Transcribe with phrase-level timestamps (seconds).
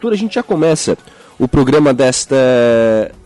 [0.00, 0.96] A gente já começa
[1.40, 2.36] o programa desta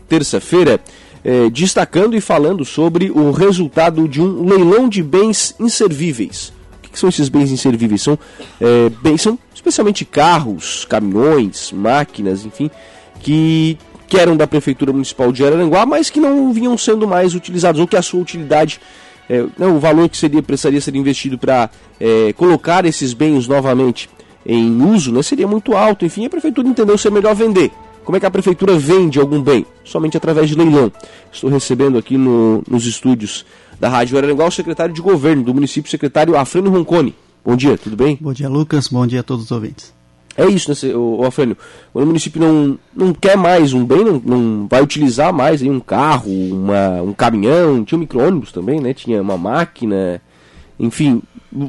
[0.08, 0.80] terça-feira
[1.22, 6.50] eh, destacando e falando sobre o resultado de um leilão de bens inservíveis.
[6.78, 8.00] O que, que são esses bens inservíveis?
[8.00, 8.18] São,
[8.58, 12.70] eh, bens, são especialmente carros, caminhões, máquinas, enfim,
[13.20, 13.76] que,
[14.08, 17.86] que eram da Prefeitura Municipal de Araranguá, mas que não vinham sendo mais utilizados, ou
[17.86, 18.80] que a sua utilidade,
[19.28, 21.68] eh, não, o valor que seria, precisaria ser investido para
[22.34, 24.08] colocar esses bens novamente
[24.44, 26.04] em uso né, seria muito alto.
[26.04, 27.70] Enfim, a prefeitura entendeu ser melhor vender.
[28.04, 29.64] Como é que a prefeitura vende algum bem?
[29.84, 30.90] Somente através de leilão.
[31.32, 33.46] Estou recebendo aqui no, nos estúdios
[33.78, 37.14] da Rádio Araranguá o secretário de governo do município, secretário Afrânio Roncone.
[37.44, 38.18] Bom dia, tudo bem?
[38.20, 38.88] Bom dia, Lucas.
[38.88, 39.92] Bom dia a todos os ouvintes.
[40.36, 41.56] É isso, né, o Afrânio?
[41.92, 45.68] Quando o município não, não quer mais um bem, não, não vai utilizar mais aí,
[45.68, 48.94] um carro, uma, um caminhão, tinha um micro-ônibus também, né?
[48.94, 50.22] Tinha uma máquina,
[50.80, 51.22] enfim,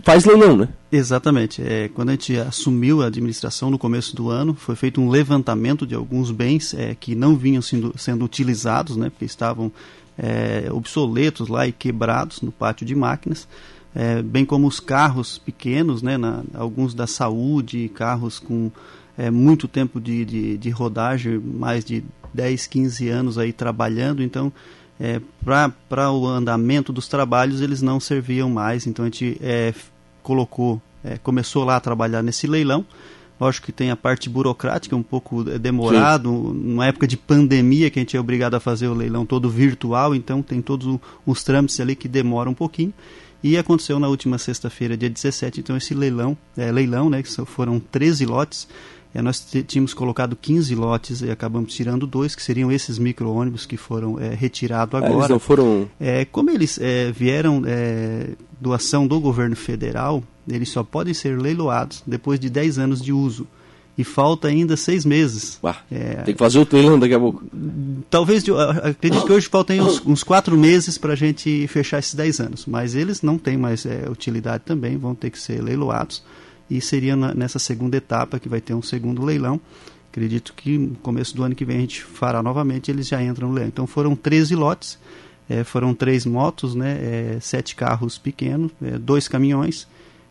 [0.03, 0.69] faz leilão, né?
[0.91, 1.61] Exatamente.
[1.61, 5.85] É, quando a gente assumiu a administração no começo do ano, foi feito um levantamento
[5.85, 9.71] de alguns bens é, que não vinham sendo, sendo utilizados, né, porque estavam
[10.17, 13.47] é, obsoletos lá e quebrados no pátio de máquinas,
[13.95, 18.71] é, bem como os carros pequenos, né, na, alguns da saúde, carros com
[19.17, 22.03] é, muito tempo de, de, de rodagem, mais de
[22.33, 24.51] 10, 15 anos aí trabalhando, então
[24.99, 29.73] é, para o andamento dos trabalhos eles não serviam mais, então a gente é,
[30.21, 32.85] colocou, é, começou lá a trabalhar nesse leilão.
[33.39, 36.53] Lógico que tem a parte burocrática um pouco é, demorado, Sim.
[36.53, 40.15] numa época de pandemia que a gente é obrigado a fazer o leilão todo virtual,
[40.15, 42.93] então tem todos os trâmites ali que demoram um pouquinho.
[43.43, 47.77] E aconteceu na última sexta-feira, dia 17, então esse leilão, é, leilão, né, que foram
[47.77, 48.69] 13 lotes,
[49.13, 53.77] é, nós tínhamos colocado 15 lotes e acabamos tirando dois, que seriam esses micro-ônibus que
[53.77, 55.13] foram é, retirados agora.
[55.13, 55.87] Ah, eles não foram...
[55.99, 62.01] É, como eles é, vieram é, doação do governo federal, eles só podem ser leiloados
[62.07, 63.45] depois de 10 anos de uso.
[63.95, 65.59] E falta ainda seis meses.
[65.91, 67.43] É, tem que fazer o leilão daqui a pouco.
[68.09, 68.43] Talvez,
[68.81, 72.65] acredito que hoje faltem uns, uns quatro meses para a gente fechar esses 10 anos.
[72.65, 76.23] Mas eles não têm mais é, utilidade também, vão ter que ser leiloados
[76.73, 79.61] e seria na, nessa segunda etapa que vai ter um segundo leilão.
[80.11, 83.49] Acredito que no começo do ano que vem a gente fará novamente, eles já entram
[83.49, 83.67] no leilão.
[83.67, 84.97] Então foram 13 lotes,
[85.47, 89.87] é, foram três motos, né, é, sete carros pequenos, é, dois caminhões,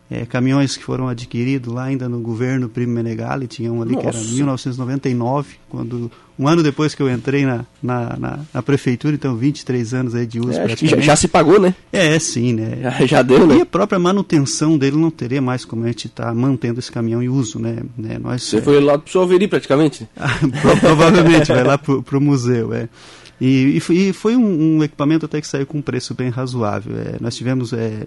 [0.09, 4.11] é, caminhões que foram adquiridos lá ainda no governo Primo Menegali, tinha um ali Nossa.
[4.11, 9.15] que era 1999, quando um ano depois que eu entrei na, na, na, na prefeitura,
[9.15, 10.59] então 23 anos aí de uso.
[10.59, 11.75] É, já, já, se pagou, né?
[11.91, 12.79] É, sim, né?
[12.81, 13.57] Já, já deu, né?
[13.57, 16.91] E a própria manutenção dele não teria mais como a gente estar tá mantendo esse
[16.91, 17.77] caminhão em uso, né?
[17.97, 18.17] né?
[18.19, 18.61] Nós, Você é...
[18.61, 20.07] foi lá para o Alveri praticamente?
[20.81, 22.89] Provavelmente, vai lá para o museu, é.
[23.41, 26.95] E, e foi um, um, equipamento até que saiu com um preço bem razoável.
[26.95, 28.05] É, nós tivemos é,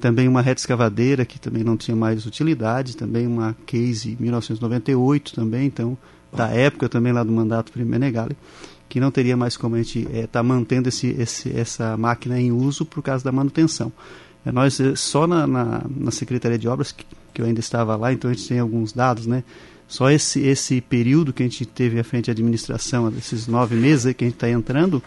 [0.00, 5.66] também uma reta escavadeira que também não tinha mais utilidade, também uma case 1998 também,
[5.66, 5.96] então
[6.32, 8.36] da época também lá do mandato primeiro Menegali,
[8.88, 12.40] que não teria mais como a gente estar é, tá mantendo esse, esse, essa máquina
[12.40, 13.92] em uso por causa da manutenção.
[14.44, 17.94] É, nós, eh, só na, na, na, Secretaria de Obras, que, que, eu ainda estava
[17.96, 19.44] lá, então a gente tem alguns dados, né?
[19.86, 24.14] Só esse, esse período que a gente teve à frente da administração, esses nove meses
[24.14, 25.02] que a gente está entrando,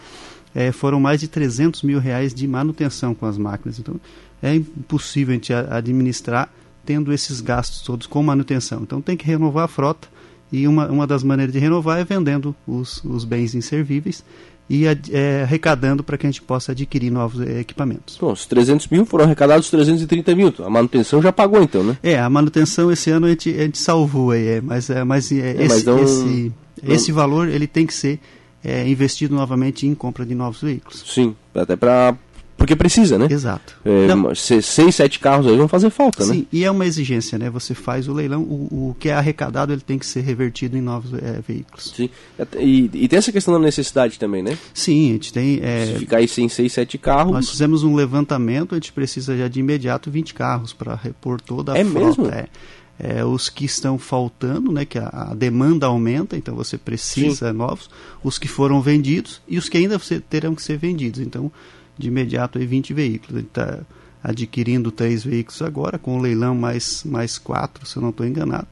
[0.54, 3.78] é, foram mais de 300 mil reais de manutenção com as máquinas.
[3.78, 3.98] Então,
[4.44, 6.52] é impossível a gente administrar
[6.84, 8.82] tendo esses gastos todos com manutenção.
[8.82, 10.06] Então, tem que renovar a frota
[10.52, 14.22] e uma, uma das maneiras de renovar é vendendo os, os bens inservíveis
[14.68, 18.18] e é, arrecadando para que a gente possa adquirir novos é, equipamentos.
[18.20, 20.54] Bom, os 300 mil foram arrecadados 330 mil.
[20.58, 21.98] A manutenção já pagou então, né?
[22.02, 25.32] É, a manutenção esse ano a gente, a gente salvou aí, é, mas, é, mas,
[25.32, 26.52] é, é, esse, mas não, esse,
[26.82, 26.94] não...
[26.94, 28.20] esse valor ele tem que ser
[28.62, 31.02] é, investido novamente em compra de novos veículos.
[31.06, 32.16] Sim, até para
[32.64, 33.28] porque precisa, né?
[33.30, 33.76] Exato.
[33.84, 36.46] É, seis, sete carros aí vão fazer falta, Sim, né?
[36.50, 37.50] e é uma exigência, né?
[37.50, 40.80] Você faz o leilão, o, o que é arrecadado ele tem que ser revertido em
[40.80, 41.92] novos é, veículos.
[41.94, 42.08] Sim.
[42.58, 44.56] E, e, tem essa questão da necessidade também, né?
[44.72, 45.60] Sim, a gente tem.
[45.62, 47.32] É, Se ficar aí sem seis, sete carros.
[47.32, 51.74] Nós fizemos um levantamento, a gente precisa já de imediato 20 carros para repor toda
[51.74, 52.22] a é frota.
[52.22, 52.26] Mesmo?
[52.28, 52.46] É
[52.98, 57.58] é, os que estão faltando, né, que a, a demanda aumenta, então você precisa Sim.
[57.58, 57.90] novos,
[58.22, 59.98] os que foram vendidos e os que ainda
[60.30, 61.20] terão que ser vendidos.
[61.20, 61.50] Então,
[61.96, 63.36] de imediato, aí 20 veículos.
[63.36, 63.80] Ele está
[64.22, 68.66] adquirindo três veículos agora, com o leilão mais, mais quatro, se eu não estou enganado.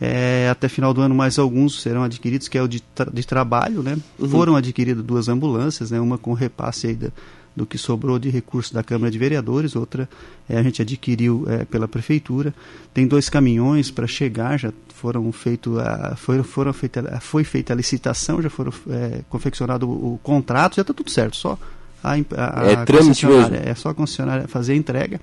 [0.00, 3.26] É, até final do ano, mais alguns serão adquiridos, que é o de, tra de
[3.26, 3.82] trabalho.
[3.82, 3.98] Né?
[4.18, 4.28] Uhum.
[4.28, 6.00] Foram adquiridas duas ambulâncias, né?
[6.00, 7.10] uma com repasse aí da,
[7.58, 10.08] do que sobrou de recursos da Câmara de Vereadores, outra
[10.48, 12.54] é, a gente adquiriu é, pela Prefeitura.
[12.94, 17.76] Tem dois caminhões para chegar, já foram feito a, foi, foram feita, foi feita a
[17.76, 21.58] licitação, já foram é, confeccionado o, o, contrato, já está tudo certo, só
[22.02, 23.54] a, a, é a trâmite mesmo.
[23.54, 25.20] É só a concessionária fazer a entrega.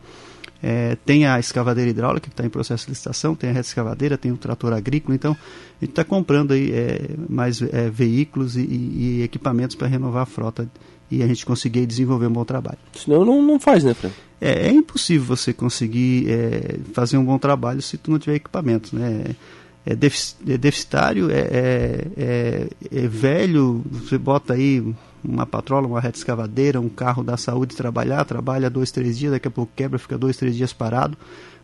[0.63, 4.17] É, tem a escavadeira hidráulica que está em processo de licitação, tem a reta escavadeira,
[4.17, 8.61] tem o trator agrícola, então a gente está comprando aí é, mais é, veículos e,
[8.61, 10.67] e equipamentos para renovar a frota
[11.11, 12.79] e a gente conseguir desenvolver um bom trabalho.
[12.95, 14.09] Senão não, não faz, né, Fran?
[14.41, 18.91] É, é impossível você conseguir é, fazer um bom trabalho se tu não tiver equipamentos,
[18.91, 19.35] né?
[19.85, 24.83] É, é deficitário, é, é, é, é velho, você bota aí
[25.23, 29.47] uma patrola, uma reta escavadeira, um carro da saúde trabalhar, trabalha dois, três dias, daqui
[29.47, 31.17] a pouco quebra, fica dois, três dias parado.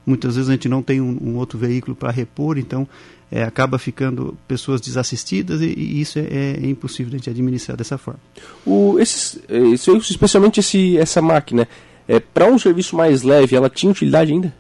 [0.05, 2.87] Muitas vezes a gente não tem um, um outro veículo para repor, então
[3.31, 7.97] é, acaba ficando pessoas desassistidas e, e isso é, é, impossível a gente administrar dessa
[7.97, 8.19] forma.
[8.65, 11.67] O, esses, esse, especialmente esse, essa máquina,
[12.07, 14.53] é, para um serviço mais leve, ela tinha utilidade ainda?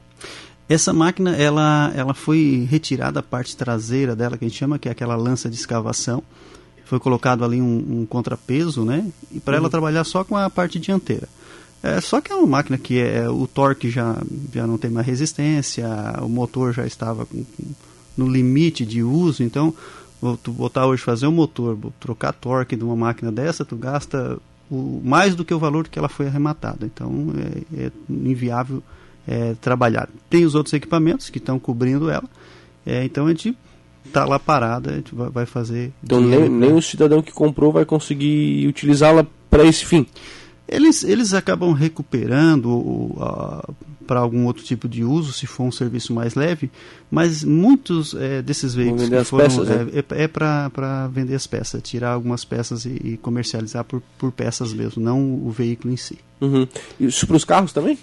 [0.69, 4.87] Essa máquina ela, ela foi retirada a parte traseira dela, que a gente chama, que
[4.87, 6.23] é aquela lança de escavação
[6.91, 9.09] foi colocado ali um, um contrapeso, né?
[9.31, 9.59] E para uhum.
[9.59, 11.25] ela trabalhar só com a parte dianteira.
[11.81, 14.21] É, só que é uma máquina que é, o torque já,
[14.53, 15.87] já não tem mais resistência,
[16.21, 17.63] o motor já estava com, com,
[18.17, 19.73] no limite de uso, então
[20.43, 24.37] tu botar hoje fazer um motor, trocar torque de uma máquina dessa, tu gasta
[24.69, 26.85] o, mais do que o valor que ela foi arrematada.
[26.85, 27.33] Então
[27.73, 28.83] é, é inviável
[29.27, 30.09] é, trabalhar.
[30.29, 32.29] Tem os outros equipamentos que estão cobrindo ela,
[32.85, 33.55] é, então a gente
[34.05, 35.91] está lá parada, a gente vai fazer.
[36.03, 40.05] Então nem, nem o cidadão que comprou vai conseguir utilizá-la para esse fim.
[40.67, 43.13] Eles, eles acabam recuperando
[44.07, 46.71] para algum outro tipo de uso, se for um serviço mais leve,
[47.09, 49.91] mas muitos é, desses veículos que foram, peças, é, né?
[49.95, 54.73] é, é para vender as peças, tirar algumas peças e, e, comercializar por, por peças
[54.73, 56.17] mesmo, não o veículo em si.
[56.39, 56.67] Uhum.
[56.99, 57.97] Isso para os carros também?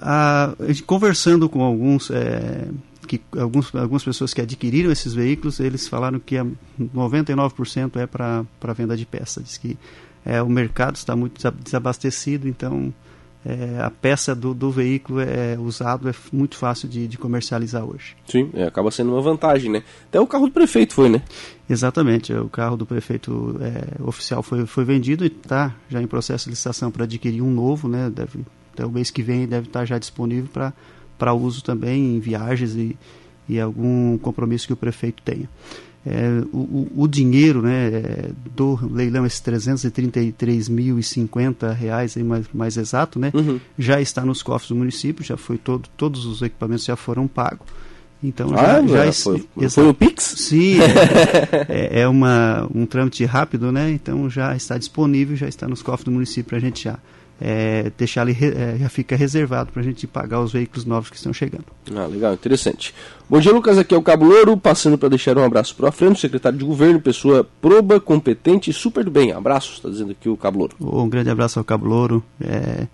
[0.00, 0.54] Ah,
[0.86, 2.68] conversando com alguns é,
[3.06, 6.36] que alguns, algumas pessoas que adquiriram esses veículos, eles falaram que
[6.80, 9.42] 99% é para venda de peça.
[9.42, 9.76] Diz que
[10.24, 12.92] é, o mercado está muito desabastecido, então
[13.44, 18.16] é, a peça do, do veículo é usado é muito fácil de, de comercializar hoje.
[18.26, 19.82] Sim, é, acaba sendo uma vantagem, né?
[20.08, 21.22] Até o carro do prefeito foi, né?
[21.68, 26.44] Exatamente, o carro do prefeito é, oficial foi, foi vendido e está já em processo
[26.44, 28.08] de licitação para adquirir um novo, né?
[28.08, 30.48] Deve, até o mês que vem deve estar já disponível
[31.18, 32.96] para uso também em viagens e,
[33.48, 35.48] e algum compromisso que o prefeito tenha.
[36.04, 37.92] É, o, o, dinheiro né,
[38.56, 43.60] do leilão, esses 333.050 reais aí mais, mais exato, né, uhum.
[43.78, 47.68] já está nos cofres do município, já foi todo, todos os equipamentos já foram pagos.
[48.20, 50.24] Então ah, já, já foi, foi, o Pix?
[50.38, 50.78] Sim,
[51.68, 53.90] é, é, uma, um trâmite rápido, né?
[53.90, 56.98] Então já está disponível, já está nos cofres do município para a gente já
[57.40, 61.16] é, deixar ali, é, já fica reservado para a gente pagar os veículos novos que
[61.16, 61.64] estão chegando.
[61.94, 62.94] Ah, legal, interessante.
[63.28, 63.78] Bom dia, Lucas.
[63.78, 66.64] Aqui é o Cabo Louro, passando para deixar um abraço para o Afrano, secretário de
[66.64, 69.32] governo, pessoa proba, competente e super do bem.
[69.32, 70.76] Abraço, está dizendo aqui o Cabo Louro.
[70.80, 72.22] Um grande abraço ao Cabo Louro.
[72.40, 72.86] É,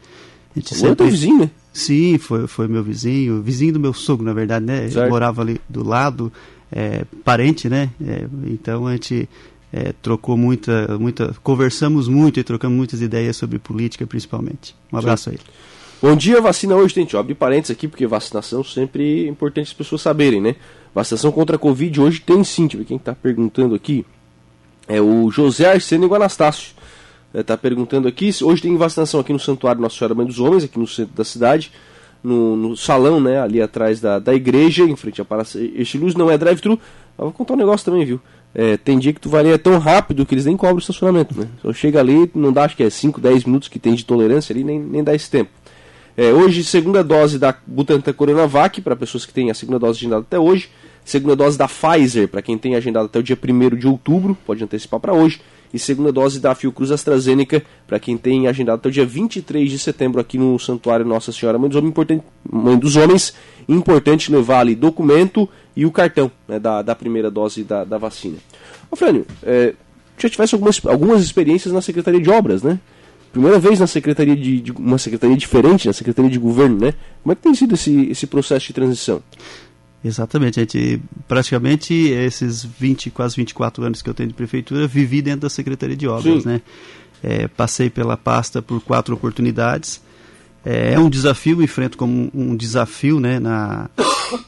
[0.54, 1.06] a gente sempre...
[1.06, 1.50] é vizinho, né?
[1.72, 4.86] Sim, foi, foi meu vizinho, vizinho do meu sogro, na verdade, né?
[4.86, 6.32] Ele morava ali do lado,
[6.72, 7.90] é, parente, né?
[8.04, 9.28] É, então a gente
[9.72, 14.74] é, trocou muita, muita, conversamos muito e trocamos muitas ideias sobre política, principalmente.
[14.92, 15.36] Um abraço Sim.
[15.36, 15.38] aí.
[16.00, 17.16] Bom dia, vacina hoje, gente.
[17.16, 20.54] Abre parênteses aqui, porque vacinação sempre é importante as pessoas saberem, né?
[20.94, 24.06] Vacinação contra a Covid hoje tem sim, deixa quem está perguntando aqui.
[24.86, 26.72] É o José Arsênio Anastácio.
[27.34, 30.64] Está é, perguntando aqui, hoje tem vacinação aqui no Santuário Nossa Senhora Mãe dos Homens,
[30.64, 31.70] aqui no centro da cidade,
[32.22, 36.30] no, no salão, né, ali atrás da, da igreja, em frente à Praça Estiluz, não
[36.30, 36.80] é drive-thru.
[37.18, 38.20] Vou contar um negócio também, viu?
[38.60, 41.46] É, tem dia que tu varia tão rápido que eles nem cobram o estacionamento, né?
[41.62, 44.52] Só chega ali, não dá, acho que é 5, 10 minutos que tem de tolerância
[44.52, 45.48] ali, nem, nem dá esse tempo.
[46.16, 50.22] É, hoje, segunda dose da Butantan Coronavac, para pessoas que têm a segunda dose agendada
[50.22, 50.70] até hoje.
[51.04, 54.64] Segunda dose da Pfizer, para quem tem agendado até o dia 1 de outubro, pode
[54.64, 55.40] antecipar para hoje.
[55.72, 59.78] E segunda dose da Fiocruz AstraZeneca, para quem tem agendado até o dia 23 de
[59.78, 61.90] setembro aqui no Santuário Nossa Senhora Mãe dos Homens.
[61.90, 63.34] Importante, Mãe dos Homens,
[63.68, 68.36] importante levar ali documento e o cartão né, da, da primeira dose da, da vacina.
[68.90, 69.74] Ô Frânio, é,
[70.16, 72.80] já tivesse algumas, algumas experiências na Secretaria de Obras, né?
[73.30, 76.94] Primeira vez na Secretaria de, de, uma Secretaria diferente, na Secretaria de Governo, né?
[77.22, 79.22] Como é que tem sido esse, esse processo de transição?
[80.04, 85.20] Exatamente, a gente praticamente esses 20, quase 24 anos que eu tenho de prefeitura, vivi
[85.20, 86.48] dentro da Secretaria de Obras, Sim.
[86.48, 86.62] né?
[87.20, 90.00] É, passei pela pasta por quatro oportunidades.
[90.64, 93.90] É, é um desafio, enfrento como um desafio né, na,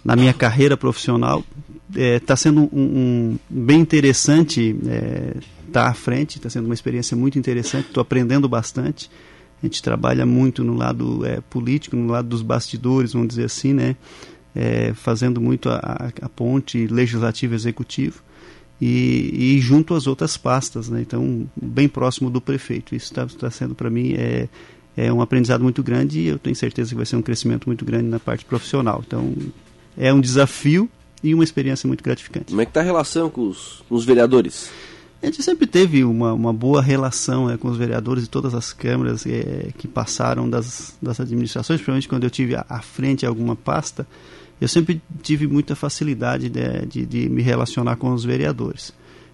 [0.04, 1.44] na minha carreira profissional.
[1.88, 5.34] Está é, tá sendo um, um, bem interessante estar é,
[5.72, 9.10] tá à frente, está sendo uma experiência muito interessante, estou aprendendo bastante.
[9.62, 13.72] A gente trabalha muito no lado é, político, no lado dos bastidores, vamos dizer assim,
[13.72, 13.96] né?
[14.54, 18.20] É, fazendo muito a, a, ponte legislativo executivo
[18.80, 21.00] e, e, junto às outras pastas, né?
[21.02, 22.94] Então, bem próximo do prefeito.
[22.96, 24.48] Isso está tá sendo para mim é,
[24.96, 27.84] é um aprendizado muito grande e eu tenho certeza que vai ser um crescimento muito
[27.84, 29.04] grande na parte profissional.
[29.06, 29.32] Então,
[29.96, 30.90] é um desafio
[31.22, 32.46] e uma experiência muito gratificante.
[32.46, 34.70] Como é que está a relação com os, com os vereadores?
[35.22, 38.72] A gente sempre teve uma, uma boa relação né, com os vereadores de todas as
[38.72, 44.06] câmaras é, que passaram das, das administrações, principalmente quando eu tive à frente alguma pasta,
[44.60, 48.92] eu sempre tive muita facilidade de, de, de, me relacionar com os vereadores.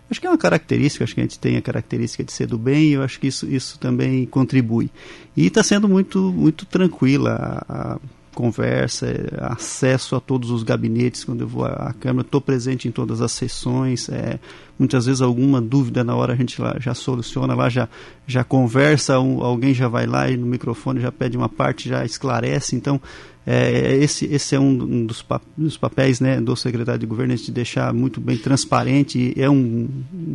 [0.09, 2.57] Acho que é uma característica, acho que a gente tem a característica de ser do
[2.57, 4.89] bem e eu acho que isso, isso também contribui.
[5.37, 7.99] E está sendo muito, muito tranquila a, a
[8.37, 9.07] conversa,
[9.41, 13.33] acesso a todos os gabinetes quando eu vou à Câmara, estou presente em todas as
[13.33, 14.39] sessões, é,
[14.79, 17.89] muitas vezes alguma dúvida na hora a gente lá, já soluciona, lá já,
[18.27, 22.05] já conversa, um, alguém já vai lá e no microfone já pede uma parte, já
[22.05, 23.01] esclarece, então
[23.47, 25.25] é, esse, esse é um dos,
[25.57, 29.33] dos papéis né, do secretário de governo, de deixar muito bem transparente.
[29.37, 29.89] É um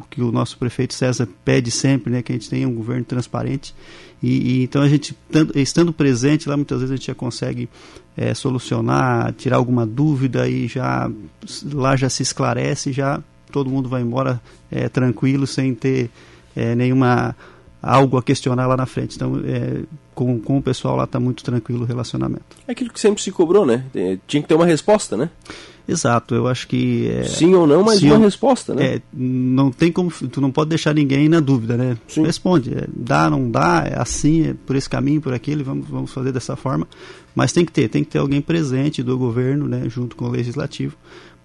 [0.09, 3.75] que o nosso prefeito César pede sempre, né, que a gente tenha um governo transparente.
[4.23, 5.13] E, e então a gente,
[5.55, 7.67] estando presente lá, muitas vezes a gente já consegue
[8.15, 11.11] é, solucionar, tirar alguma dúvida e já
[11.73, 14.41] lá já se esclarece, já todo mundo vai embora
[14.71, 16.09] é, tranquilo, sem ter
[16.55, 17.35] é, nenhuma
[17.81, 19.15] algo a questionar lá na frente.
[19.15, 19.83] Então, é,
[20.13, 22.57] com, com o pessoal lá está muito tranquilo o relacionamento.
[22.67, 23.85] É aquilo que sempre se cobrou, né?
[23.95, 25.29] É, tinha que ter uma resposta, né?
[25.87, 27.09] Exato, eu acho que.
[27.09, 28.95] É, sim ou não, mas uma ou, resposta, né?
[28.95, 30.11] É, não tem como.
[30.11, 31.97] Tu não pode deixar ninguém na dúvida, né?
[32.07, 32.23] Sim.
[32.23, 32.73] Responde.
[32.73, 36.31] É, dá, não dá, é assim, é por esse caminho, por aquele, vamos, vamos fazer
[36.31, 36.87] dessa forma.
[37.35, 40.29] Mas tem que ter, tem que ter alguém presente do governo, né, junto com o
[40.29, 40.95] legislativo,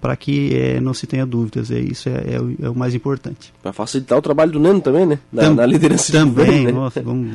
[0.00, 1.70] para que é, não se tenha dúvidas.
[1.70, 3.52] É, isso é, é, o, é o mais importante.
[3.62, 5.18] Para facilitar o trabalho do Nano também, né?
[5.32, 6.72] Na, Tam, na liderança Também, governo, né?
[6.72, 7.34] nossa, vamos,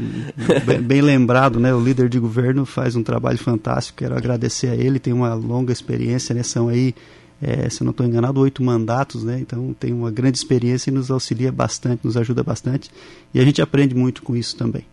[0.65, 1.73] bem, bem, lembrado, né?
[1.73, 5.73] O líder de governo faz um trabalho fantástico, quero agradecer a ele, tem uma longa
[5.73, 6.43] experiência, né?
[6.43, 6.93] São aí,
[7.41, 9.39] é, se eu não estou enganado, oito mandatos, né?
[9.39, 12.89] Então tem uma grande experiência e nos auxilia bastante, nos ajuda bastante.
[13.33, 14.85] E a gente aprende muito com isso também.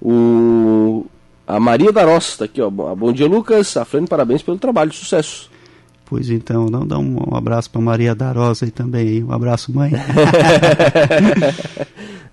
[0.00, 1.06] O...
[1.46, 2.70] A Maria da Roça está aqui, ó.
[2.70, 3.76] Bom dia, Lucas.
[3.76, 5.50] Afrane, parabéns pelo trabalho, sucesso.
[6.12, 9.24] Pois então, não dá um, um abraço para Maria Darosa aí também.
[9.24, 9.92] Um abraço, mãe.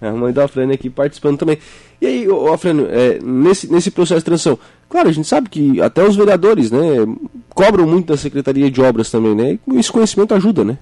[0.01, 1.57] a mãe da Afrânio aqui participando também.
[2.01, 4.59] E aí, ô, Afrânio, é, nesse, nesse processo de transição,
[4.89, 7.07] claro, a gente sabe que até os vereadores, né,
[7.55, 9.57] cobram muito da Secretaria de Obras também, né?
[9.65, 10.77] E esse conhecimento ajuda, né?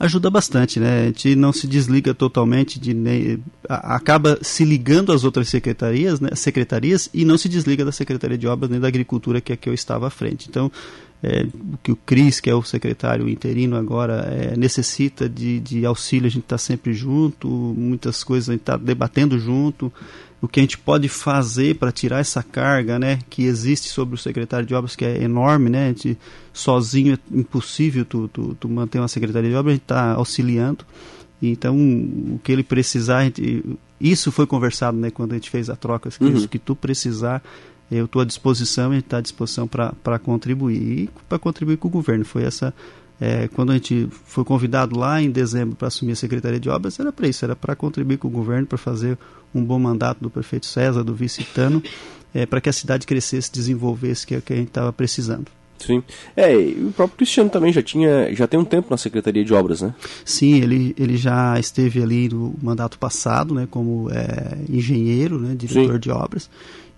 [0.00, 1.02] ajuda bastante, né?
[1.02, 6.30] A gente não se desliga totalmente de acaba se ligando às outras secretarias, né?
[6.34, 9.68] Secretarias e não se desliga da Secretaria de Obras nem da Agricultura que é que
[9.68, 10.48] eu estava à frente.
[10.48, 10.72] Então,
[11.22, 11.46] é,
[11.82, 16.30] que o Cris, que é o secretário interino agora, é, necessita de, de auxílio, a
[16.30, 19.92] gente está sempre junto, muitas coisas a gente está debatendo junto,
[20.40, 24.18] o que a gente pode fazer para tirar essa carga né, que existe sobre o
[24.18, 26.18] secretário de obras, que é enorme, né, a gente,
[26.52, 30.84] sozinho é impossível tu, tu, tu manter uma secretaria de obras, a gente está auxiliando,
[31.40, 33.64] então o que ele precisar, gente,
[34.00, 36.32] isso foi conversado né, quando a gente fez a troca, que uhum.
[36.32, 37.40] isso que tu precisar,
[37.96, 41.90] eu estou à disposição e está à disposição para contribuir e para contribuir com o
[41.90, 42.24] governo.
[42.24, 42.74] Foi essa
[43.20, 46.98] é, quando a gente foi convidado lá em dezembro para assumir a Secretaria de Obras,
[46.98, 49.16] era para isso, era para contribuir com o governo, para fazer
[49.54, 51.80] um bom mandato do prefeito César, do vice Tano,
[52.34, 55.46] é, para que a cidade crescesse, desenvolvesse, que é o que a gente estava precisando.
[55.78, 56.02] Sim.
[56.36, 59.52] É, e o próprio Cristiano também já tinha, já tem um tempo na Secretaria de
[59.52, 59.94] Obras, né?
[60.24, 65.94] Sim, ele, ele já esteve ali no mandato passado, né, como é, engenheiro, né, diretor
[65.94, 66.00] Sim.
[66.00, 66.50] de obras.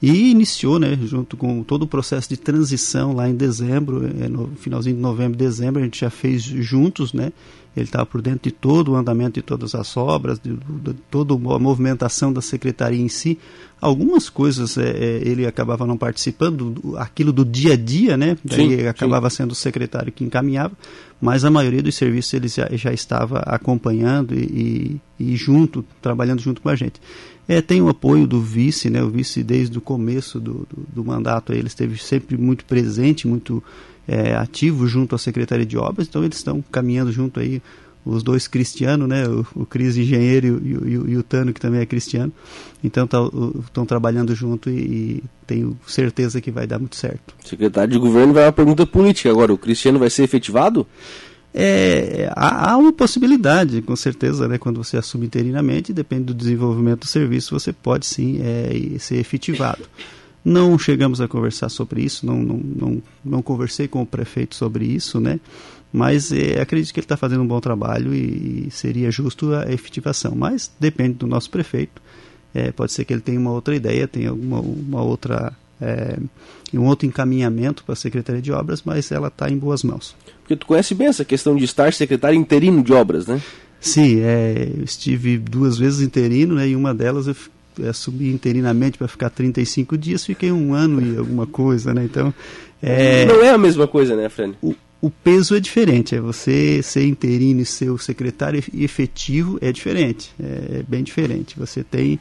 [0.02, 4.48] E iniciou, né, junto com todo o processo de transição lá em dezembro, é, no
[4.56, 7.32] finalzinho de novembro, dezembro, a gente já fez juntos, né?
[7.76, 10.94] Ele estava por dentro de todo o andamento de todas as obras, de, de, de
[11.10, 13.36] toda a movimentação da secretaria em si.
[13.80, 18.38] Algumas coisas é, é, ele acabava não participando, do, aquilo do dia a dia, né?
[18.44, 19.38] Daí sim, acabava sim.
[19.38, 20.72] sendo o secretário que encaminhava,
[21.20, 26.40] mas a maioria dos serviços ele já, já estava acompanhando e, e, e junto, trabalhando
[26.40, 27.00] junto com a gente.
[27.46, 29.02] É, tem o apoio do vice, né?
[29.02, 33.62] O vice desde o começo do, do, do mandato ele esteve sempre muito presente, muito
[34.08, 37.62] é, ativo junto à Secretaria de Obras, então eles estão caminhando junto aí
[38.04, 39.26] os dois cristianos, né?
[39.26, 42.32] O, o Cris engenheiro e o, e, e o, Tano que também é cristiano,
[42.82, 43.08] então
[43.66, 47.34] estão trabalhando junto e, tenho certeza que vai dar muito certo.
[47.44, 50.86] Secretário de Governo vai uma pergunta política agora, o Cristiano vai ser efetivado?
[51.56, 57.00] É, há, há, uma possibilidade, com certeza, né, quando você assume interinamente, depende do desenvolvimento
[57.00, 59.82] do serviço, você pode sim é, ser efetivado.
[60.44, 64.84] Não chegamos a conversar sobre isso, não, não, não, não conversei com o prefeito sobre
[64.84, 65.38] isso, né?
[65.94, 69.73] mas é, acredito que ele está fazendo um bom trabalho e, e, seria justo a
[69.73, 70.34] efetivação.
[70.34, 72.02] Mas depende do nosso prefeito,
[72.52, 76.18] é, pode ser que ele tenha uma outra ideia, tenha alguma uma outra é,
[76.78, 80.16] um outro encaminhamento para a Secretaria de Obras, mas ela está em boas mãos.
[80.40, 83.40] Porque tu conhece bem essa questão de estar secretário interino de obras, né?
[83.80, 87.36] Sim, é, eu estive duas vezes interino, né, e uma delas eu
[87.88, 92.04] assumi interinamente para ficar 35 dias, fiquei um ano e alguma coisa, né?
[92.04, 92.32] Então.
[92.82, 94.54] É, não é a mesma coisa, né, Fran?
[94.62, 99.70] O, o peso é diferente, é você ser interino e ser o secretário efetivo é
[99.70, 101.58] diferente, é, é bem diferente.
[101.58, 102.18] Você tem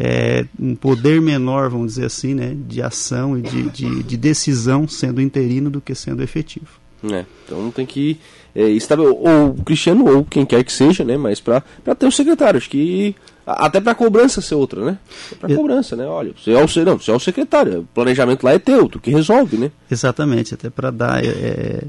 [0.00, 4.86] é, um poder menor, vamos dizer assim, né, de ação e de, de, de decisão
[4.86, 6.68] sendo interino do que sendo efetivo.
[7.02, 8.18] É, então tem que
[8.54, 11.16] é, estar, ou o Cristiano ou quem quer que seja, né?
[11.16, 11.62] Mas para
[11.96, 13.14] ter um secretário, acho que
[13.46, 14.98] até para cobrança ser outra, né?
[15.38, 16.06] Para cobrança, né?
[16.06, 19.00] Olha, você é o não, você é o secretário, o planejamento lá é teu, tu
[19.00, 19.70] que resolve, né?
[19.90, 21.82] Exatamente, até para dar é, é,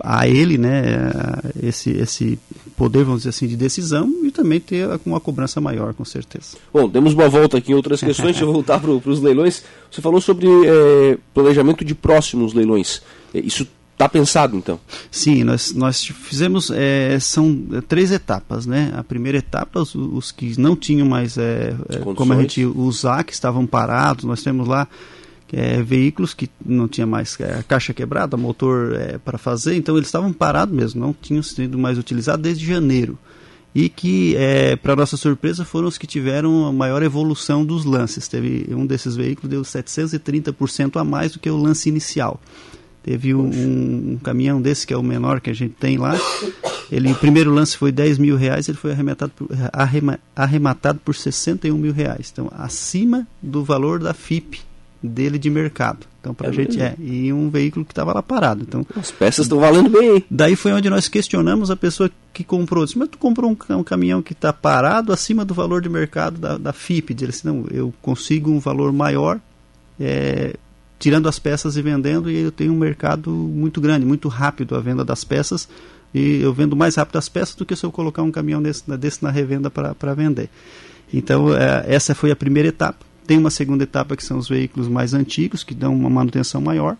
[0.00, 0.82] a ele, né,
[1.62, 2.38] esse esse
[2.76, 6.56] poder, vamos dizer assim, de decisão e também ter uma cobrança maior, com certeza.
[6.72, 9.62] Bom, demos uma volta aqui em outras questões, deixa eu voltar para os leilões.
[9.90, 13.02] Você falou sobre é, planejamento de próximos leilões.
[13.34, 14.80] É, isso Está pensado, então?
[15.12, 18.90] Sim, nós, nós fizemos, é, são três etapas, né?
[18.96, 21.76] A primeira etapa, os, os que não tinham mais é
[22.16, 24.88] como a gente usar, que estavam parados, nós temos lá
[25.52, 30.08] é, veículos que não tinha mais é, caixa quebrada, motor é, para fazer, então eles
[30.08, 33.18] estavam parados mesmo, não tinham sido mais utilizados desde janeiro.
[33.74, 38.28] E que, é, para nossa surpresa, foram os que tiveram a maior evolução dos lances.
[38.28, 42.38] Teve um desses veículos deu 730% a mais do que o lance inicial.
[43.02, 43.46] Teve um,
[44.12, 46.14] um, caminhão desse, que é o menor que a gente tem lá.
[46.90, 51.14] Ele, o primeiro lance foi 10 mil reais, ele foi arrematado por, arrema, arrematado por
[51.14, 52.28] 61 mil reais.
[52.30, 54.60] Então, acima do valor da FIP
[55.02, 56.06] dele de mercado.
[56.20, 56.94] Então, para a é gente é.
[56.98, 58.62] E um veículo que estava lá parado.
[58.62, 60.24] Então, As peças estão valendo bem.
[60.30, 62.84] Daí foi onde nós questionamos a pessoa que comprou.
[62.84, 66.38] Disse, mas tu comprou um, um caminhão que está parado acima do valor de mercado
[66.38, 67.12] da, da FIP.
[67.12, 69.40] Ele disse, não, eu consigo um valor maior.
[69.98, 70.54] É,
[71.02, 74.80] tirando as peças e vendendo, e eu tenho um mercado muito grande, muito rápido a
[74.80, 75.68] venda das peças,
[76.14, 78.88] e eu vendo mais rápido as peças do que se eu colocar um caminhão desse,
[78.96, 80.48] desse na revenda para vender.
[81.12, 83.04] Então, é, essa foi a primeira etapa.
[83.26, 86.96] Tem uma segunda etapa que são os veículos mais antigos, que dão uma manutenção maior.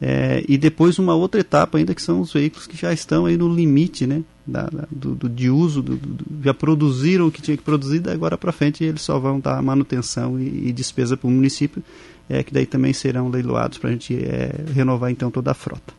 [0.00, 3.36] É, e depois uma outra etapa ainda que são os veículos que já estão aí
[3.36, 7.40] no limite né, da, da do, do, de uso, do, do, já produziram o que
[7.40, 11.16] tinha que produzir, da agora para frente eles só vão dar manutenção e, e despesa
[11.16, 11.82] para o município
[12.28, 15.94] é, que daí também serão leiloados para a gente é, renovar então toda a frota.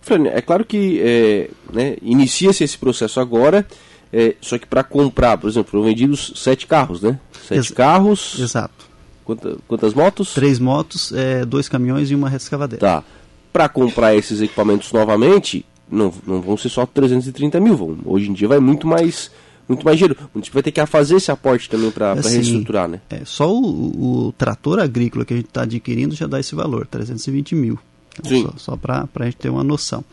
[0.00, 3.66] Fran, é claro que é, né, inicia-se esse processo agora,
[4.12, 7.18] é, só que para comprar, por exemplo, foram vendidos sete carros, né?
[7.46, 8.38] Sete Ex carros.
[8.38, 8.89] Exato.
[9.30, 10.34] Quanta, quantas motos?
[10.34, 12.80] Três motos, é, dois caminhões e uma rescavadeira.
[12.80, 13.04] Tá.
[13.52, 18.32] Para comprar esses equipamentos novamente, não, não vão ser só 330 mil, vão, hoje em
[18.32, 19.30] dia vai muito mais
[19.68, 20.16] muito mais dinheiro.
[20.20, 23.00] O município vai ter que fazer esse aporte também para assim, reestruturar, né?
[23.08, 26.88] É, só o, o trator agrícola que a gente está adquirindo já dá esse valor,
[26.88, 27.78] 320 mil.
[28.18, 28.42] Então, Sim.
[28.42, 30.04] Só, só para a gente ter uma noção.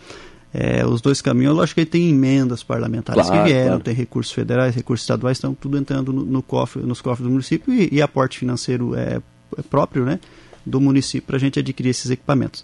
[0.53, 3.83] É, os dois caminhões, lógico que tem emendas parlamentares claro, que vieram, claro.
[3.83, 7.73] tem recursos federais, recursos estaduais, estão tudo entrando no, no cofre, nos cofres do município
[7.73, 9.21] e, e aporte financeiro é,
[9.57, 10.19] é próprio né,
[10.65, 12.63] do município para a gente adquirir esses equipamentos.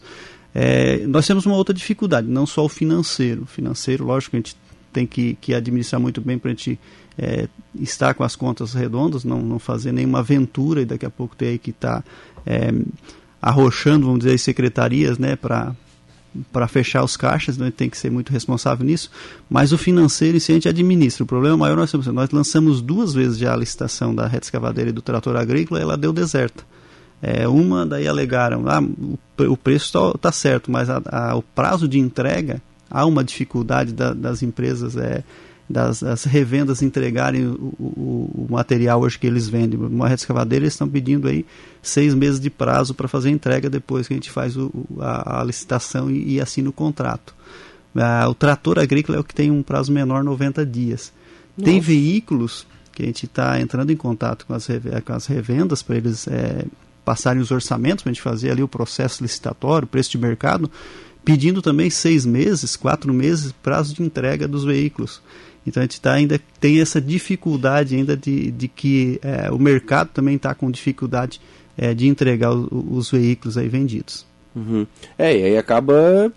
[0.56, 3.44] É, nós temos uma outra dificuldade, não só o financeiro.
[3.44, 4.56] O financeiro, lógico, que a gente
[4.92, 6.80] tem que, que administrar muito bem para a gente
[7.18, 11.36] é, estar com as contas redondas, não, não fazer nenhuma aventura e daqui a pouco
[11.36, 12.10] ter que estar tá,
[12.46, 12.72] é,
[13.42, 15.76] arrochando, vamos dizer, as secretarias né, para
[16.52, 19.10] para fechar os caixas, né, tem que ser muito responsável nisso,
[19.50, 21.24] mas o financeiro em si a gente administra.
[21.24, 24.90] O problema maior nós temos, nós lançamos duas vezes já a licitação da reta escavadeira
[24.90, 26.64] e do trator agrícola ela deu deserta.
[27.22, 29.18] É, uma, daí alegaram, ah, o,
[29.52, 33.94] o preço está tá certo, mas a, a, o prazo de entrega há uma dificuldade
[33.94, 35.24] da, das empresas, é,
[35.70, 39.80] das, das revendas entregarem o, o, o, material hoje que eles vendem.
[39.80, 41.46] Uma rede escavadeira eles estão pedindo aí
[41.82, 45.42] seis meses de prazo para fazer a entrega depois que a gente faz o, a,
[45.42, 47.34] a, licitação e, e assina o contrato.
[47.96, 51.14] Ah, o trator agrícola é o que tem um prazo menor, 90 dias.
[51.58, 51.72] Nossa.
[51.72, 54.68] Tem veículos que a gente está entrando em contato com as,
[55.06, 56.66] com as revendas para eles é,
[57.04, 60.70] passarem os orçamentos, para a gente fazer ali o processo licitatório, preço de mercado,
[61.24, 65.22] pedindo também seis meses, quatro meses, prazo de entrega dos veículos.
[65.66, 70.10] Então a gente tá, ainda tem essa dificuldade ainda de, de que é, o mercado
[70.10, 71.40] também está com dificuldade
[71.78, 74.26] é, de entregar o, os veículos aí vendidos.
[74.56, 74.86] Uhum.
[75.18, 76.32] É, e aí acaba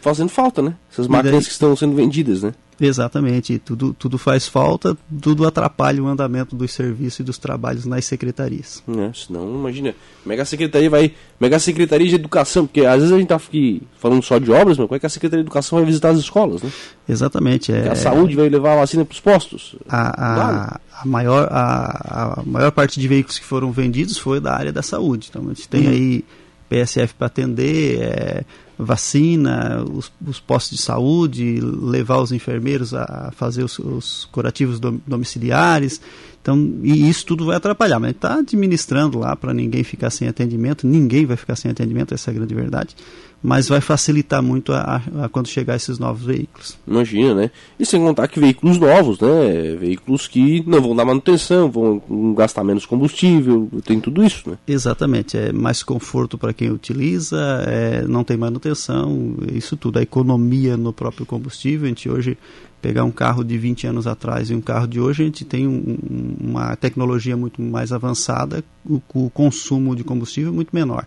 [0.00, 0.74] fazendo falta, né?
[0.90, 2.52] Essas máquinas daí, que estão sendo vendidas, né?
[2.84, 8.04] Exatamente, tudo, tudo faz falta, tudo atrapalha o andamento dos serviços e dos trabalhos nas
[8.04, 8.82] secretarias.
[8.88, 9.94] É, senão, imagina,
[10.26, 11.12] mega secretaria vai.
[11.38, 14.78] Mega secretaria de educação, porque às vezes a gente está aqui falando só de obras,
[14.78, 16.72] mas como é que a secretaria de educação vai visitar as escolas, né?
[17.08, 17.72] Exatamente.
[17.72, 19.76] É, a saúde vai levar a vacina para os postos.
[19.88, 24.52] A, a, a, maior, a, a maior parte de veículos que foram vendidos foi da
[24.54, 25.28] área da saúde.
[25.30, 25.90] Então a gente tem uhum.
[25.90, 26.24] aí
[26.72, 28.44] PSF para atender, é,
[28.78, 36.00] vacina, os, os, postos de saúde, levar os enfermeiros a fazer os, os curativos domiciliares.
[36.42, 40.86] Então, e isso tudo vai atrapalhar, mas está administrando lá para ninguém ficar sem atendimento,
[40.86, 42.96] ninguém vai ficar sem atendimento, essa é a grande verdade
[43.42, 46.78] mas vai facilitar muito a, a, a, quando chegar esses novos veículos.
[46.86, 47.50] Imagina, né?
[47.78, 49.76] E sem contar que veículos novos, né?
[49.78, 52.00] Veículos que não vão dar manutenção, vão
[52.34, 54.58] gastar menos combustível, tem tudo isso, né?
[54.66, 60.76] Exatamente, é mais conforto para quem utiliza, é, não tem manutenção, isso tudo, a economia
[60.76, 62.38] no próprio combustível, a gente hoje
[62.82, 65.68] pegar um carro de 20 anos atrás e um carro de hoje, a gente tem
[65.68, 65.96] um,
[66.40, 71.06] uma tecnologia muito mais avançada, o, o, consumo de combustível é muito menor.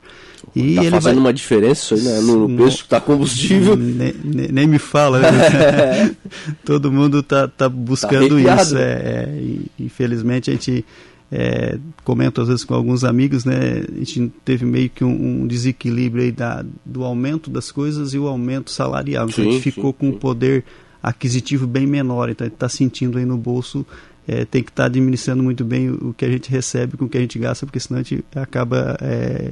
[0.56, 1.24] E tá ele fazendo vai...
[1.26, 3.76] uma diferença né, no, no preço que está combustível.
[3.76, 6.16] Nem, me fala, né?
[6.64, 8.78] todo mundo está tá buscando tá isso.
[8.78, 10.86] É, é, infelizmente a gente
[11.30, 15.48] é, comento às vezes com alguns amigos, né, a gente teve meio que um, um
[15.48, 19.28] desequilíbrio aí da, do aumento das coisas e o aumento salarial.
[19.28, 20.64] Então sim, a gente ficou sim, com um poder
[21.06, 23.86] aquisitivo bem menor, então está sentindo aí no bolso,
[24.28, 27.10] é, tem que estar tá administrando muito bem o, que a gente recebe com o
[27.10, 29.52] que a gente gasta, porque senão a gente acaba é,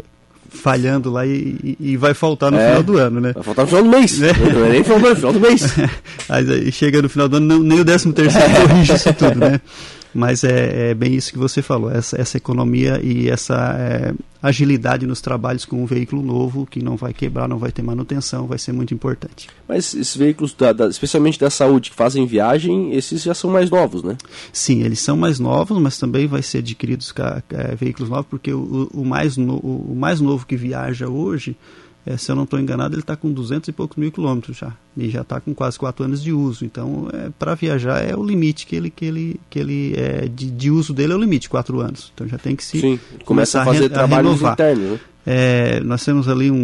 [0.50, 3.34] falhando lá e, e, vai faltar no é, final do ano, né?
[3.34, 4.22] Vai faltar no final do mês.
[4.22, 4.34] É.
[4.34, 5.76] Não é nem no final do mês.
[6.28, 9.62] aí chega no final do ano, não, nem o décimo terceiro corrige isso tudo, né?
[10.14, 15.08] Mas é, é, bem isso que você falou, essa, essa economia e essa é, agilidade
[15.08, 18.60] nos trabalhos com um veículo novo que não vai quebrar, não vai ter manutenção, vai
[18.60, 19.48] ser muito importante.
[19.68, 23.72] Mas esses veículos, da, da, especialmente da saúde, que fazem viagem, esses já são mais
[23.72, 24.18] novos, né?
[24.52, 27.14] Sim, eles são mais novos, mas também vai ser adquiridos
[27.50, 31.58] é, veículos novos, porque o, o, mais no, o mais novo que viaja hoje
[32.06, 34.74] é, se eu não estou enganado, ele está com 200 e poucos mil quilômetros já.
[34.96, 36.66] E já está com quase 4 anos de uso.
[36.66, 40.52] Então, é, para viajar é o limite que ele, que ele, que ele é, de,
[40.52, 42.12] de uso dele é o limite, 4 anos.
[42.14, 44.92] Então já tem que se Sim, começar a fazer a trabalhos internos.
[44.92, 45.00] Né?
[45.26, 46.56] É, nós temos ali um,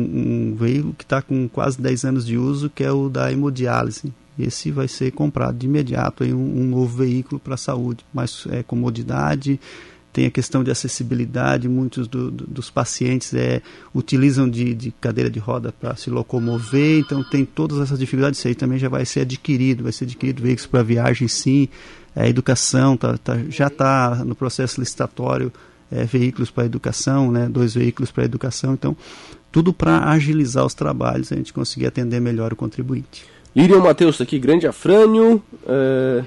[0.51, 4.13] um veículo que está com quase 10 anos de uso, que é o da hemodiálise.
[4.37, 8.45] Esse vai ser comprado de imediato, aí, um, um novo veículo para a saúde, mais
[8.49, 9.59] é, comodidade,
[10.11, 13.61] tem a questão de acessibilidade, muitos do, do, dos pacientes é,
[13.93, 18.47] utilizam de, de cadeira de roda para se locomover, então tem todas essas dificuldades, isso
[18.47, 21.69] aí também já vai ser adquirido, vai ser adquirido veículos para viagem sim,
[22.15, 25.53] é, educação, tá, tá, já está no processo licitatório
[25.91, 28.97] é, veículos para educação, né, dois veículos para educação, então
[29.51, 33.25] tudo para agilizar os trabalhos, a gente conseguir atender melhor o contribuinte.
[33.55, 36.23] Lirian Matheus está aqui, grande afrânio, é...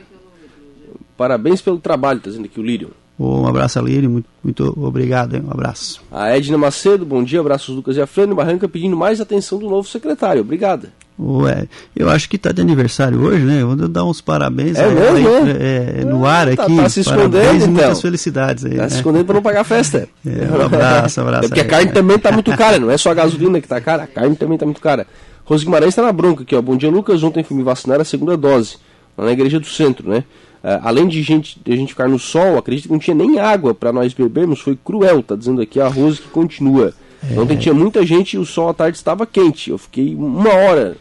[1.16, 3.01] parabéns pelo trabalho, está dizendo aqui o Lírio.
[3.22, 5.42] Um abraço a Lírio, muito, muito obrigado, hein?
[5.46, 6.02] um abraço.
[6.10, 9.68] A Edna Macedo, bom dia, abraços Lucas e a Frânio Barranca pedindo mais atenção do
[9.68, 10.92] novo secretário, obrigada.
[11.18, 13.62] Ué, eu acho que está de aniversário hoje, né?
[13.62, 16.00] Vou dar uns parabéns é mesmo, aí, é?
[16.00, 16.76] É, no ar tá, aqui.
[16.76, 17.74] Tá se escondendo, parabéns então.
[17.74, 18.74] muitas felicidades aí.
[18.74, 18.88] Tá né?
[18.88, 20.08] se escondendo para não pagar a festa.
[20.24, 21.44] É, um abraço, um abraço.
[21.44, 23.80] É porque a carne também está muito cara, não é só a gasolina que está
[23.80, 25.06] cara, a carne também está muito cara.
[25.44, 26.62] Rose Guimarães está na bronca aqui, ó.
[26.62, 27.22] Bom dia, Lucas.
[27.22, 28.76] Ontem fui me vacinar a segunda dose,
[29.16, 30.24] lá na igreja do centro, né?
[30.62, 33.40] Uh, além de, gente, de a gente ficar no sol, acredito que não tinha nem
[33.40, 36.94] água para nós bebermos, foi cruel, tá dizendo aqui a Rose que continua.
[37.28, 37.38] É.
[37.38, 39.70] Ontem tinha muita gente e o sol à tarde estava quente.
[39.70, 40.96] Eu fiquei uma hora,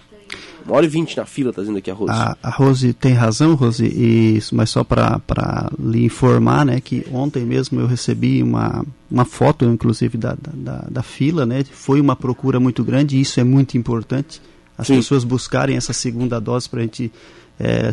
[0.65, 2.11] uma hora e vinte na fila, tá dizendo aqui a Rose.
[2.11, 7.43] A, a Rose tem razão, Rose, e, mas só para lhe informar, né, que ontem
[7.43, 12.59] mesmo eu recebi uma, uma foto, inclusive, da, da, da fila, né, foi uma procura
[12.59, 14.41] muito grande e isso é muito importante.
[14.81, 14.95] As Sim.
[14.95, 17.11] pessoas buscarem essa segunda dose para a gente
[17.59, 17.91] é,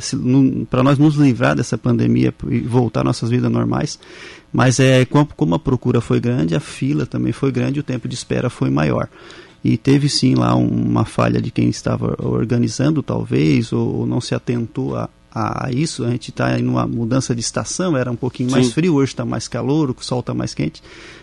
[0.70, 3.98] para nós nos livrar dessa pandemia e voltar às nossas vidas normais.
[4.50, 8.08] Mas é, como, como a procura foi grande, a fila também foi grande, o tempo
[8.08, 9.06] de espera foi maior.
[9.62, 14.34] E teve sim lá uma falha de quem estava organizando, talvez, ou, ou não se
[14.34, 16.04] atentou a, a isso.
[16.04, 18.72] A gente está em uma mudança de estação, era um pouquinho mais Sim.
[18.72, 20.82] frio, hoje está mais calor, o sol está mais quente.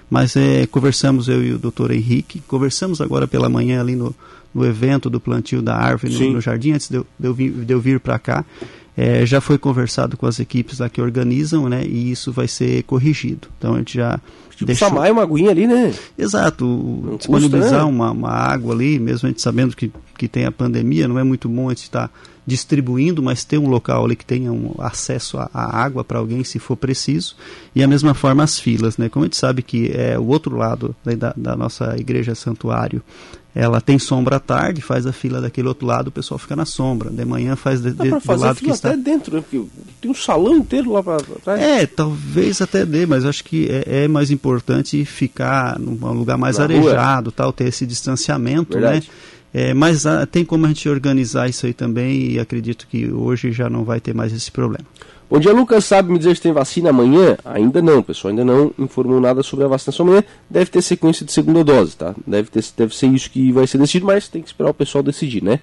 [0.09, 4.15] Mas é, conversamos, eu e o doutor Henrique, conversamos agora pela manhã ali no,
[4.53, 7.51] no evento do plantio da árvore no, no, jardim, antes de eu, de eu vir,
[7.79, 8.45] vir para cá.
[8.97, 11.83] É, já foi conversado com as equipes lá que organizam, né?
[11.85, 13.49] E isso vai ser corrigido.
[13.57, 14.21] Então a gente já
[14.55, 14.87] Tipo, deixou...
[14.87, 15.93] chamar uma aguinha ali, né?
[16.17, 16.65] Exato.
[16.65, 17.89] Não disponibilizar custa, né?
[17.91, 21.23] uma, uma água ali, mesmo a gente sabendo que, que tem a pandemia, não é
[21.23, 22.09] muito bom a gente estar
[22.47, 26.59] distribuindo, mas ter um local ali que tenha um acesso à, água para alguém se
[26.59, 27.35] for preciso.
[27.75, 29.09] E a mesma forma as filas, né?
[29.09, 33.01] Como a gente sabe que é o outro lado né, da, da nossa igreja santuário
[33.55, 36.65] ela tem sombra à tarde, faz a fila daquele outro lado, o pessoal fica na
[36.65, 37.09] sombra.
[37.09, 38.89] De manhã faz de, de, do lado que está.
[38.89, 39.41] até dentro, né?
[39.41, 39.65] Porque
[40.01, 41.61] tem um salão inteiro lá para trás.
[41.61, 46.57] É, talvez até dê, mas acho que é, é mais importante ficar num lugar mais
[46.57, 47.33] na arejado, rua.
[47.33, 48.81] tal, ter esse distanciamento, né?
[48.81, 49.07] Verdade.
[49.07, 49.13] né?
[49.57, 53.53] É, mas ah, tem como a gente organizar isso aí também e acredito que hoje
[53.53, 54.85] já não vai ter mais esse problema.
[55.27, 55.85] Bom dia, Lucas.
[55.85, 57.35] Sabe me dizer se tem vacina amanhã?
[57.43, 58.29] Ainda não, pessoal.
[58.29, 60.23] Ainda não informou nada sobre a vacinação amanhã.
[60.47, 62.13] Deve ter sequência de segunda dose, tá?
[62.27, 65.03] Deve, ter, deve ser isso que vai ser decidido, mas tem que esperar o pessoal
[65.03, 65.59] decidir, né?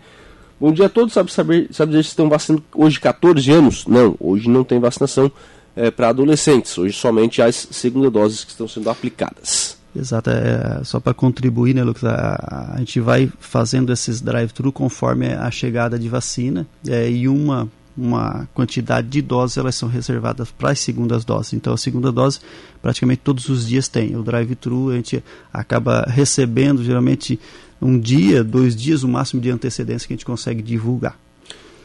[0.60, 1.14] Bom dia a todos.
[1.14, 3.86] Sabe, saber, sabe dizer se estão vacinando hoje 14 anos?
[3.86, 5.30] Não, hoje não tem vacinação
[5.76, 6.76] é, para adolescentes.
[6.76, 9.76] Hoje somente as segunda doses que estão sendo aplicadas.
[9.94, 12.04] Exato, é, só para contribuir, né, Lucas?
[12.04, 17.68] A, a, gente vai fazendo esses drive-thru conforme a chegada de vacina é, e uma
[17.96, 21.52] uma quantidade de doses elas são reservadas para as segundas doses.
[21.52, 22.40] Então a segunda dose
[22.80, 24.16] praticamente todos os dias tem.
[24.16, 27.38] O drive-thru a gente acaba recebendo geralmente
[27.80, 31.18] um dia, dois dias, o máximo de antecedência que a gente consegue divulgar.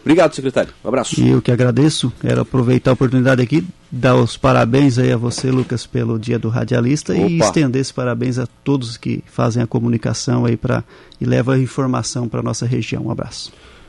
[0.02, 0.74] Obrigado, secretário.
[0.86, 1.20] Um abraço.
[1.20, 2.14] E eu que agradeço.
[2.22, 6.48] Quero aproveitar a oportunidade aqui, dar os parabéns aí a você, Lucas, pelo Dia do
[6.48, 7.24] Radialista Opa.
[7.24, 10.82] e estender esses parabéns a todos que fazem a comunicação aí para
[11.20, 13.08] e levam a informação para nossa região.
[13.08, 13.52] Um abraço.